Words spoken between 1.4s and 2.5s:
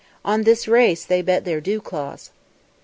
their dew claws.